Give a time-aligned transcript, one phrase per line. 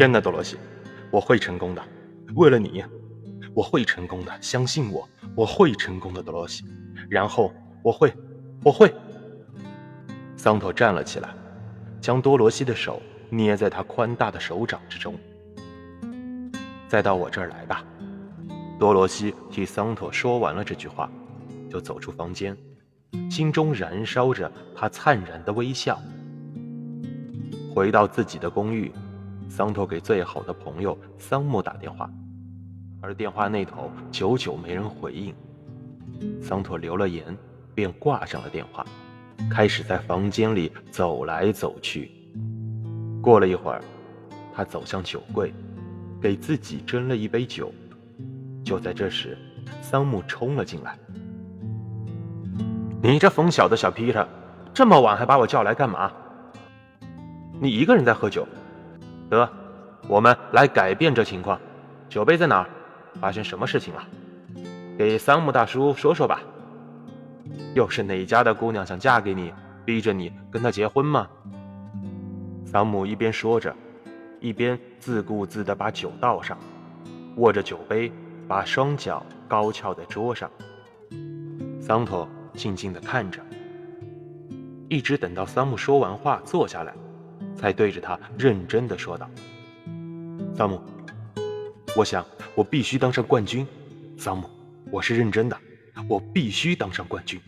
[0.00, 0.56] 天哪，多罗西，
[1.10, 1.82] 我会成功的，
[2.34, 2.82] 为了你，
[3.52, 5.06] 我会成功的，相信我，
[5.36, 6.64] 我会成功的，多罗西。
[7.10, 7.52] 然后
[7.82, 8.10] 我会，
[8.64, 8.90] 我会。
[10.38, 11.28] 桑托站了起来，
[12.00, 15.14] 将多罗西的手捏在他宽大的手掌之中。
[16.88, 17.84] 再到我这儿来吧。
[18.78, 21.12] 多罗西替桑托说完了这句话，
[21.68, 22.56] 就走出房间，
[23.30, 26.00] 心中燃烧着他灿然的微笑。
[27.74, 28.90] 回到自己的公寓，
[29.50, 32.08] 桑托给最好的朋友桑木打电话，
[33.00, 35.34] 而电话那头久久没人回应。
[36.40, 37.36] 桑托留了言，
[37.74, 38.86] 便挂上了电话，
[39.50, 42.12] 开始在房间里走来走去。
[43.20, 43.82] 过了一会儿，
[44.54, 45.52] 他走向酒柜，
[46.22, 47.74] 给自己斟了一杯酒。
[48.64, 49.36] 就在这时，
[49.82, 50.96] 桑木冲了进来
[53.02, 54.24] ：“你这疯小子小皮特，
[54.72, 56.12] 这么晚还把我叫来干嘛？”
[57.60, 58.46] 你一个人在喝酒，
[59.30, 59.48] 得，
[60.06, 61.58] 我们来改变这情况。
[62.08, 62.68] 酒杯在哪儿？
[63.20, 64.04] 发生什么事情了？
[64.98, 66.40] 给桑木大叔说说吧。
[67.74, 69.52] 又是哪家的姑娘想嫁给你，
[69.84, 71.26] 逼着你跟她结婚吗？
[72.64, 73.74] 桑木一边说着，
[74.40, 76.56] 一边自顾自地把酒倒上，
[77.36, 78.12] 握着酒杯，
[78.46, 80.50] 把双脚高翘在桌上。
[81.80, 83.40] 桑托静静地看着，
[84.88, 86.94] 一直等到桑木说完话，坐下来。
[87.60, 89.28] 才对着他认真的说道
[90.56, 90.80] ：“桑姆，
[91.94, 93.66] 我想我必须当上冠军。
[94.16, 94.48] 桑姆，
[94.90, 95.54] 我是认真的，
[96.08, 97.38] 我必须当上冠军。”